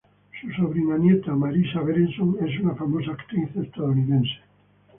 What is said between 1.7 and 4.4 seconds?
Berenson, es una famosa actriz estadounidense.